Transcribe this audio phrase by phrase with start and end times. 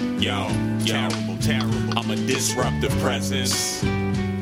[0.00, 0.48] Yo,
[0.86, 1.98] terrible, terrible.
[1.98, 3.80] I'm a disruptive presence.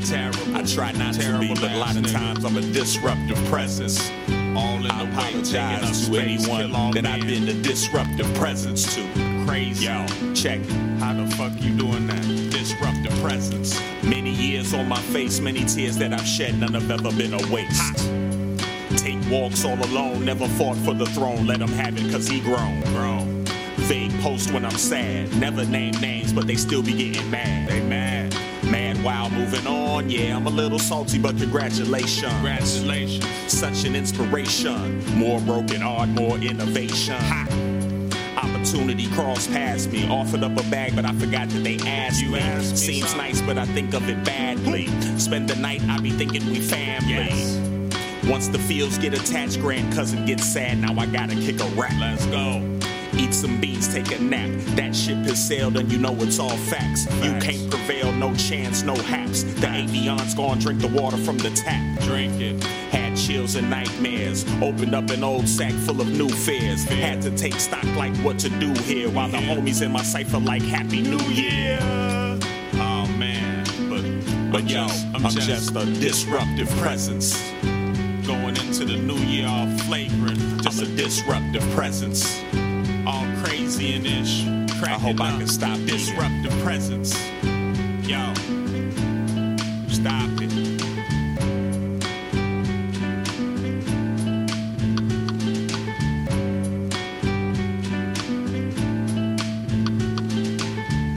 [0.08, 0.56] Terrible.
[0.56, 4.08] I try not to be, but a lot of times I'm a disruptive presence.
[4.56, 9.02] All in I the apologize to anyone that I've been a disruptive presence to.
[9.48, 9.86] Crazy.
[9.86, 10.70] Yo, check it.
[11.00, 12.22] How the fuck you doing that?
[12.50, 13.80] Disruptive presence.
[14.04, 17.52] Many years on my face, many tears that I've shed, none have ever been a
[17.52, 17.98] waste.
[17.98, 18.96] Hot.
[18.96, 21.46] Take walks all alone, never fought for the throne.
[21.46, 22.80] Let him have it, cause he grown.
[22.94, 23.17] Grown.
[23.88, 25.34] Vague post when I'm sad.
[25.40, 27.70] Never name names, but they still be getting mad.
[27.70, 28.34] They mad.
[28.64, 30.10] Mad while moving on.
[30.10, 32.30] Yeah, I'm a little salty, but congratulations.
[32.34, 33.26] Congratulations.
[33.50, 35.02] Such an inspiration.
[35.16, 37.14] More broken art, more innovation.
[37.14, 37.46] Ha.
[38.42, 40.06] Opportunity crossed past me.
[40.10, 42.40] Offered up a bag, but I forgot that they asked you me.
[42.40, 43.26] Asked me Seems something.
[43.26, 44.88] nice, but I think of it badly.
[45.18, 47.14] Spend the night, I be thinking we family.
[47.14, 47.58] Yes.
[48.28, 50.76] Once the fields get attached, grand cousin gets sad.
[50.78, 51.94] Now I gotta kick a rap.
[51.98, 52.77] Let's go.
[53.18, 54.48] Eat some beans, take a nap.
[54.76, 57.04] That ship has sailed, and you know it's all facts.
[57.16, 59.42] You can't prevail, no chance, no haps.
[59.42, 62.00] The Evian's gone, drink the water from the tap.
[62.02, 62.62] Drink it.
[62.92, 64.44] Had chills and nightmares.
[64.62, 66.84] Opened up an old sack full of new fears.
[66.84, 69.10] Had to take stock like what to do here.
[69.10, 71.78] While the homies in my cipher like Happy New Year.
[71.80, 77.36] Oh man, but but I'm yo, just, I'm, I'm just, just a disruptive presence.
[78.24, 82.40] Going into the new year all flagrant, just a disruptive presence
[83.42, 84.46] crazy and ish.
[84.82, 85.34] I hope up.
[85.34, 87.14] I can stop disruptive presence.
[88.02, 88.57] Yo.